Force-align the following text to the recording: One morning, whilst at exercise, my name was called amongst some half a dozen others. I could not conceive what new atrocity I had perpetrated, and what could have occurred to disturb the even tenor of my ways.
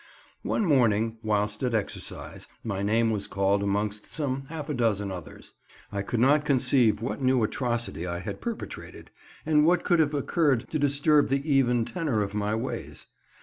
One 0.41 0.65
morning, 0.65 1.17
whilst 1.21 1.61
at 1.61 1.75
exercise, 1.75 2.47
my 2.63 2.81
name 2.81 3.11
was 3.11 3.27
called 3.27 3.61
amongst 3.61 4.09
some 4.09 4.47
half 4.47 4.67
a 4.67 4.73
dozen 4.73 5.11
others. 5.11 5.53
I 5.91 6.01
could 6.01 6.19
not 6.19 6.43
conceive 6.43 7.03
what 7.03 7.21
new 7.21 7.43
atrocity 7.43 8.07
I 8.07 8.17
had 8.17 8.41
perpetrated, 8.41 9.11
and 9.45 9.63
what 9.63 9.83
could 9.83 9.99
have 9.99 10.15
occurred 10.15 10.67
to 10.71 10.79
disturb 10.79 11.29
the 11.29 11.47
even 11.47 11.85
tenor 11.85 12.23
of 12.23 12.33
my 12.33 12.55
ways. 12.55 13.05